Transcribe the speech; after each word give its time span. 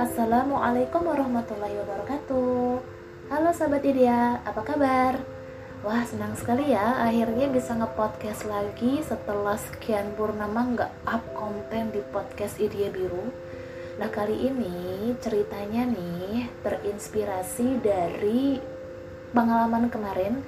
Assalamualaikum 0.00 1.04
warahmatullahi 1.04 1.76
wabarakatuh. 1.84 2.80
Halo 3.28 3.52
sahabat 3.52 3.84
Idea, 3.84 4.40
apa 4.40 4.64
kabar? 4.64 5.20
Wah 5.84 6.00
senang 6.08 6.32
sekali 6.32 6.72
ya 6.72 7.04
akhirnya 7.04 7.52
bisa 7.52 7.76
nge-podcast 7.76 8.48
lagi 8.48 9.04
setelah 9.04 9.60
sekian 9.60 10.16
purnama 10.16 10.64
nggak 10.72 10.92
up 11.04 11.20
konten 11.36 11.92
di 11.92 12.00
podcast 12.08 12.56
Idea 12.56 12.88
Biru. 12.88 13.28
Nah 14.00 14.08
kali 14.08 14.48
ini 14.48 15.12
ceritanya 15.20 15.84
nih 15.84 16.48
terinspirasi 16.64 17.84
dari 17.84 18.56
pengalaman 19.36 19.92
kemarin. 19.92 20.40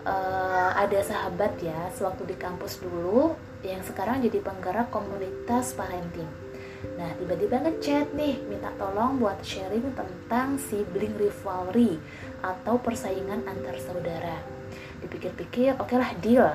Uh, 0.00 0.72
Ada 0.80 1.04
sahabat 1.04 1.60
ya 1.60 1.92
sewaktu 1.92 2.32
di 2.32 2.36
kampus 2.40 2.80
dulu 2.80 3.49
yang 3.64 3.84
sekarang 3.84 4.24
jadi 4.24 4.40
penggerak 4.40 4.88
komunitas 4.88 5.76
parenting 5.76 6.28
Nah, 6.96 7.12
tiba-tiba 7.20 7.60
ngechat 7.60 8.16
nih, 8.16 8.40
minta 8.48 8.72
tolong 8.80 9.20
buat 9.20 9.36
sharing 9.44 9.92
tentang 9.92 10.56
sibling 10.56 11.12
rivalry 11.20 12.00
atau 12.40 12.80
persaingan 12.80 13.44
antar 13.44 13.76
saudara. 13.76 14.40
Dipikir-pikir, 15.04 15.76
oke 15.76 15.92
okay 15.92 15.96
lah 16.00 16.12
deal. 16.24 16.48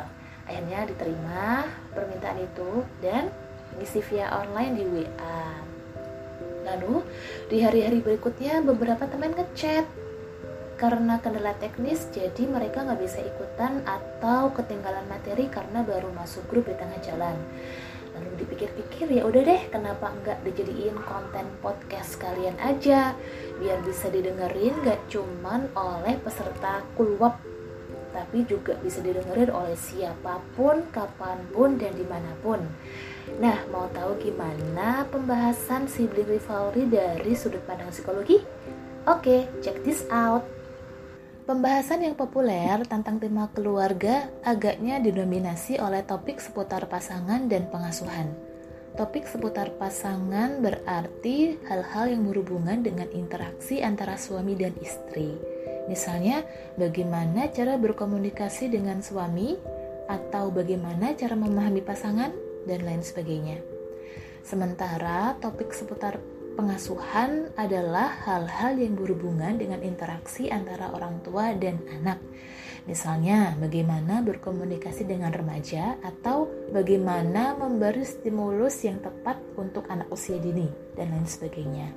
Akhirnya 0.45 0.85
diterima 0.89 1.69
permintaan 1.93 2.41
itu 2.41 2.85
dan 3.01 3.29
ngisi 3.77 4.01
via 4.09 4.33
online 4.33 4.73
di 4.73 4.85
WA. 4.85 5.41
Lalu, 6.65 7.05
di 7.49 7.61
hari-hari 7.61 8.01
berikutnya 8.01 8.65
beberapa 8.65 9.05
teman 9.05 9.37
ngechat 9.37 9.85
karena 10.75 11.19
kendala 11.23 11.55
teknis 11.57 12.11
jadi 12.11 12.47
mereka 12.47 12.83
nggak 12.83 12.99
bisa 12.99 13.23
ikutan 13.23 13.83
atau 13.87 14.51
ketinggalan 14.51 15.07
materi 15.07 15.47
karena 15.47 15.81
baru 15.81 16.11
masuk 16.11 16.43
grup 16.51 16.67
di 16.67 16.75
tengah 16.75 16.99
jalan 16.99 17.35
lalu 18.15 18.47
dipikir-pikir 18.47 19.11
ya 19.11 19.27
udah 19.27 19.43
deh 19.43 19.61
kenapa 19.71 20.07
enggak 20.11 20.39
dijadiin 20.47 20.95
konten 21.03 21.47
podcast 21.59 22.15
kalian 22.15 22.55
aja 22.63 23.11
biar 23.59 23.79
bisa 23.83 24.07
didengerin 24.07 24.75
gak 24.87 25.03
cuman 25.11 25.67
oleh 25.75 26.15
peserta 26.23 26.83
kulwap 26.95 27.39
tapi 28.15 28.47
juga 28.47 28.79
bisa 28.79 29.03
didengerin 29.03 29.51
oleh 29.51 29.75
siapa 29.75 30.39
pun, 30.55 30.87
kapan 30.95 31.35
pun, 31.51 31.75
dan 31.75 31.91
di 31.99 32.07
mana 32.07 32.31
pun. 32.39 32.63
Nah, 33.43 33.67
mau 33.67 33.91
tahu 33.91 34.15
gimana 34.23 35.03
pembahasan 35.11 35.91
sibling 35.91 36.23
rivalry 36.23 36.87
dari 36.87 37.35
sudut 37.35 37.59
pandang 37.67 37.91
psikologi? 37.91 38.39
Oke, 39.03 39.51
check 39.59 39.83
this 39.83 40.07
out. 40.07 40.47
Pembahasan 41.45 42.01
yang 42.01 42.17
populer 42.17 42.73
tentang 42.89 43.21
tema 43.21 43.45
keluarga 43.53 44.33
agaknya 44.41 44.97
didominasi 44.97 45.77
oleh 45.77 46.01
topik 46.01 46.41
seputar 46.41 46.89
pasangan 46.89 47.45
dan 47.45 47.69
pengasuhan. 47.69 48.33
Topik 48.97 49.29
seputar 49.29 49.69
pasangan 49.77 50.57
berarti 50.57 51.61
hal-hal 51.69 52.17
yang 52.17 52.25
berhubungan 52.25 52.81
dengan 52.81 53.05
interaksi 53.13 53.85
antara 53.85 54.17
suami 54.17 54.57
dan 54.57 54.73
istri. 54.81 55.37
Misalnya, 55.85 56.41
bagaimana 56.81 57.53
cara 57.53 57.77
berkomunikasi 57.77 58.73
dengan 58.73 59.05
suami, 59.05 59.53
atau 60.09 60.49
bagaimana 60.49 61.13
cara 61.13 61.37
memahami 61.37 61.85
pasangan, 61.85 62.33
dan 62.65 62.81
lain 62.81 63.05
sebagainya. 63.05 63.61
Sementara 64.41 65.37
topik 65.37 65.69
seputar 65.77 66.17
Pengasuhan 66.55 67.51
adalah 67.59 68.15
hal-hal 68.23 68.79
yang 68.79 68.95
berhubungan 68.95 69.59
dengan 69.59 69.83
interaksi 69.83 70.47
antara 70.47 70.87
orang 70.95 71.19
tua 71.19 71.51
dan 71.51 71.83
anak. 71.91 72.15
Misalnya, 72.87 73.59
bagaimana 73.59 74.23
berkomunikasi 74.23 75.03
dengan 75.03 75.35
remaja 75.35 75.99
atau 75.99 76.47
bagaimana 76.71 77.59
memberi 77.59 78.07
stimulus 78.07 78.87
yang 78.87 79.03
tepat 79.03 79.35
untuk 79.59 79.83
anak 79.91 80.07
usia 80.07 80.39
dini 80.39 80.71
dan 80.95 81.11
lain 81.11 81.27
sebagainya. 81.27 81.91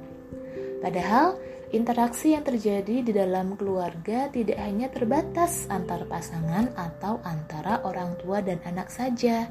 Padahal, 0.82 1.38
interaksi 1.70 2.34
yang 2.34 2.42
terjadi 2.42 3.06
di 3.06 3.12
dalam 3.14 3.54
keluarga 3.54 4.26
tidak 4.26 4.58
hanya 4.58 4.90
terbatas 4.90 5.70
antar 5.70 6.02
pasangan 6.10 6.74
atau 6.74 7.22
antara 7.22 7.78
orang 7.86 8.18
tua 8.18 8.42
dan 8.42 8.58
anak 8.66 8.90
saja. 8.90 9.46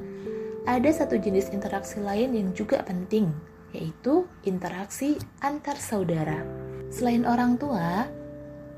Ada 0.67 1.05
satu 1.05 1.15
jenis 1.15 1.47
interaksi 1.55 2.03
lain 2.03 2.35
yang 2.35 2.51
juga 2.51 2.83
penting, 2.83 3.31
yaitu 3.77 4.25
interaksi 4.41 5.21
antar 5.45 5.77
saudara. 5.77 6.41
Selain 6.89 7.21
orang 7.29 7.61
tua, 7.61 8.09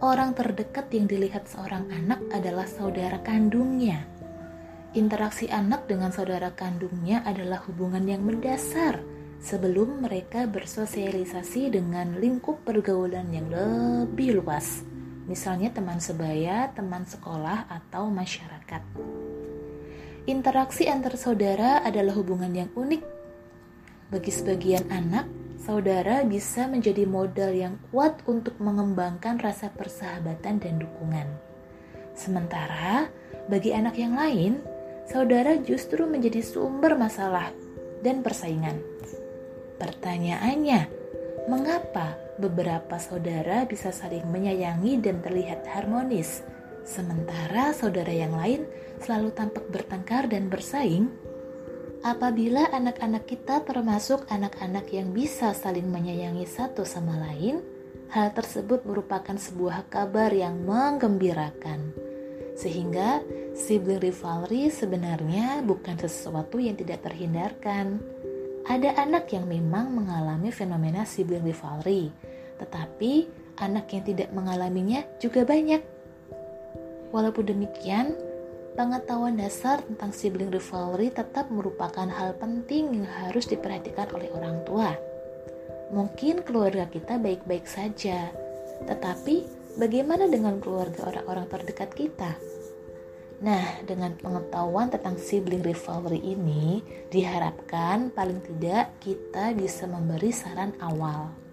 orang 0.04 0.36
terdekat 0.36 0.92
yang 0.92 1.08
dilihat 1.08 1.48
seorang 1.48 1.88
anak 1.88 2.20
adalah 2.36 2.68
saudara 2.68 3.24
kandungnya. 3.24 4.04
Interaksi 4.92 5.48
anak 5.48 5.88
dengan 5.88 6.12
saudara 6.12 6.52
kandungnya 6.52 7.24
adalah 7.24 7.64
hubungan 7.64 8.04
yang 8.04 8.28
mendasar 8.28 9.00
sebelum 9.40 10.04
mereka 10.04 10.44
bersosialisasi 10.52 11.72
dengan 11.72 12.20
lingkup 12.20 12.68
pergaulan 12.68 13.32
yang 13.32 13.48
lebih 13.48 14.44
luas, 14.44 14.84
misalnya 15.32 15.72
teman 15.72 16.04
sebaya, 16.04 16.68
teman 16.76 17.08
sekolah, 17.08 17.72
atau 17.72 18.12
masyarakat. 18.12 18.84
Interaksi 20.28 20.92
antar 20.92 21.16
saudara 21.16 21.80
adalah 21.86 22.14
hubungan 22.18 22.52
yang 22.52 22.70
unik 22.76 23.19
bagi 24.10 24.34
sebagian 24.34 24.90
anak, 24.90 25.30
saudara 25.62 26.26
bisa 26.26 26.66
menjadi 26.66 27.06
modal 27.06 27.54
yang 27.54 27.78
kuat 27.94 28.18
untuk 28.26 28.58
mengembangkan 28.58 29.38
rasa 29.38 29.70
persahabatan 29.70 30.58
dan 30.58 30.82
dukungan. 30.82 31.30
Sementara 32.18 33.06
bagi 33.46 33.70
anak 33.70 33.96
yang 34.02 34.18
lain, 34.18 34.66
saudara 35.06 35.58
justru 35.62 36.10
menjadi 36.10 36.42
sumber 36.42 36.98
masalah 36.98 37.54
dan 38.02 38.26
persaingan. 38.26 38.82
Pertanyaannya, 39.78 40.90
mengapa 41.46 42.18
beberapa 42.42 42.98
saudara 42.98 43.64
bisa 43.70 43.94
saling 43.94 44.26
menyayangi 44.26 44.98
dan 45.00 45.22
terlihat 45.22 45.70
harmonis, 45.70 46.42
sementara 46.82 47.78
saudara 47.78 48.12
yang 48.12 48.34
lain 48.34 48.66
selalu 49.06 49.30
tampak 49.38 49.70
bertengkar 49.70 50.26
dan 50.26 50.50
bersaing? 50.50 51.29
Apabila 52.00 52.72
anak-anak 52.72 53.28
kita 53.28 53.60
termasuk 53.68 54.24
anak-anak 54.32 54.88
yang 54.88 55.12
bisa 55.12 55.52
saling 55.52 55.84
menyayangi 55.92 56.48
satu 56.48 56.88
sama 56.88 57.20
lain, 57.20 57.60
hal 58.16 58.32
tersebut 58.32 58.88
merupakan 58.88 59.36
sebuah 59.36 59.92
kabar 59.92 60.32
yang 60.32 60.64
menggembirakan. 60.64 61.92
Sehingga 62.56 63.20
sibling 63.52 64.00
rivalry 64.00 64.72
sebenarnya 64.72 65.60
bukan 65.60 66.00
sesuatu 66.00 66.56
yang 66.56 66.80
tidak 66.80 67.04
terhindarkan. 67.04 68.00
Ada 68.64 68.96
anak 68.96 69.36
yang 69.36 69.52
memang 69.52 69.92
mengalami 69.92 70.56
fenomena 70.56 71.04
sibling 71.04 71.44
rivalry, 71.44 72.16
tetapi 72.64 73.28
anak 73.60 73.92
yang 73.92 74.04
tidak 74.08 74.32
mengalaminya 74.32 75.04
juga 75.20 75.44
banyak. 75.44 75.84
Walaupun 77.12 77.44
demikian, 77.44 78.16
Pengetahuan 78.80 79.36
dasar 79.36 79.84
tentang 79.84 80.16
sibling 80.16 80.56
rivalry 80.56 81.12
tetap 81.12 81.52
merupakan 81.52 82.08
hal 82.08 82.32
penting 82.40 82.96
yang 82.96 83.12
harus 83.28 83.44
diperhatikan 83.44 84.08
oleh 84.16 84.32
orang 84.32 84.64
tua. 84.64 84.96
Mungkin 85.92 86.48
keluarga 86.48 86.88
kita 86.88 87.20
baik-baik 87.20 87.68
saja, 87.68 88.32
tetapi 88.88 89.44
bagaimana 89.76 90.32
dengan 90.32 90.64
keluarga 90.64 91.12
orang-orang 91.12 91.52
terdekat 91.52 91.92
kita? 91.92 92.40
Nah, 93.44 93.84
dengan 93.84 94.16
pengetahuan 94.16 94.88
tentang 94.88 95.20
sibling 95.20 95.60
rivalry 95.60 96.24
ini, 96.24 96.80
diharapkan 97.12 98.16
paling 98.16 98.40
tidak 98.48 98.96
kita 99.04 99.60
bisa 99.60 99.92
memberi 99.92 100.32
saran 100.32 100.72
awal. 100.80 101.49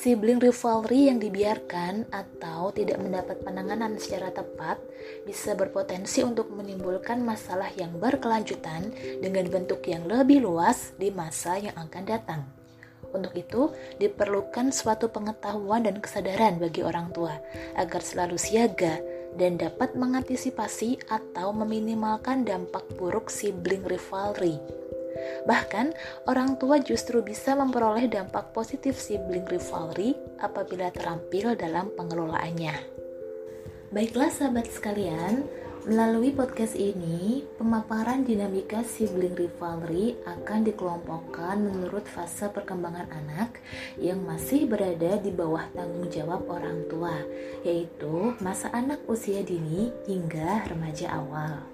Sibling 0.00 0.40
rivalry 0.40 1.12
yang 1.12 1.20
dibiarkan 1.20 2.08
atau 2.08 2.72
tidak 2.72 3.04
mendapat 3.04 3.36
penanganan 3.44 4.00
secara 4.00 4.32
tepat 4.32 4.80
bisa 5.28 5.52
berpotensi 5.52 6.24
untuk 6.24 6.48
menimbulkan 6.56 7.20
masalah 7.20 7.68
yang 7.76 7.92
berkelanjutan 8.00 8.96
dengan 9.20 9.44
bentuk 9.52 9.84
yang 9.84 10.08
lebih 10.08 10.40
luas 10.40 10.96
di 10.96 11.12
masa 11.12 11.60
yang 11.60 11.76
akan 11.76 12.04
datang. 12.08 12.48
Untuk 13.12 13.36
itu, 13.36 13.76
diperlukan 14.00 14.72
suatu 14.72 15.12
pengetahuan 15.12 15.84
dan 15.84 16.00
kesadaran 16.00 16.56
bagi 16.56 16.80
orang 16.80 17.12
tua 17.12 17.36
agar 17.76 18.00
selalu 18.00 18.40
siaga 18.40 19.04
dan 19.36 19.60
dapat 19.60 20.00
mengantisipasi 20.00 21.12
atau 21.12 21.52
meminimalkan 21.52 22.48
dampak 22.48 22.88
buruk 22.96 23.28
sibling 23.28 23.84
rivalry 23.84 24.56
Bahkan, 25.44 25.92
orang 26.28 26.60
tua 26.60 26.78
justru 26.80 27.24
bisa 27.24 27.56
memperoleh 27.56 28.06
dampak 28.06 28.52
positif 28.52 28.96
sibling 29.00 29.46
rivalry 29.48 30.16
apabila 30.40 30.92
terampil 30.92 31.56
dalam 31.56 31.88
pengelolaannya. 31.96 33.00
Baiklah 33.90 34.30
sahabat 34.30 34.70
sekalian, 34.70 35.42
melalui 35.82 36.30
podcast 36.30 36.78
ini, 36.78 37.42
pemaparan 37.58 38.22
dinamika 38.22 38.86
sibling 38.86 39.34
rivalry 39.34 40.14
akan 40.30 40.62
dikelompokkan 40.62 41.58
menurut 41.58 42.06
fase 42.06 42.46
perkembangan 42.54 43.10
anak 43.10 43.58
yang 43.98 44.22
masih 44.22 44.70
berada 44.70 45.18
di 45.18 45.34
bawah 45.34 45.66
tanggung 45.74 46.06
jawab 46.06 46.46
orang 46.46 46.86
tua, 46.86 47.18
yaitu 47.66 48.36
masa 48.38 48.70
anak 48.70 49.02
usia 49.10 49.42
dini 49.42 49.90
hingga 50.06 50.70
remaja 50.70 51.10
awal. 51.16 51.66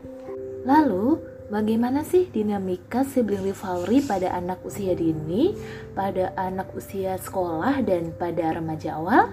Lalu, 0.64 1.35
Bagaimana 1.46 2.02
sih 2.02 2.26
dinamika 2.26 3.06
sibling 3.06 3.46
rivalry 3.46 4.02
pada 4.02 4.34
anak 4.34 4.66
usia 4.66 4.98
dini, 4.98 5.54
pada 5.94 6.34
anak 6.34 6.74
usia 6.74 7.14
sekolah, 7.22 7.86
dan 7.86 8.10
pada 8.18 8.58
remaja 8.58 8.98
awal? 8.98 9.30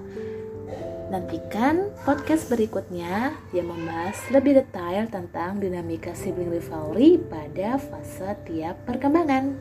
Nantikan 1.10 1.90
podcast 2.06 2.54
berikutnya 2.54 3.34
yang 3.50 3.66
membahas 3.66 4.18
lebih 4.30 4.62
detail 4.62 5.10
tentang 5.10 5.58
dinamika 5.58 6.14
sibling 6.14 6.54
rivalry 6.54 7.18
pada 7.18 7.82
fase 7.82 8.38
tiap 8.46 8.78
perkembangan. 8.86 9.58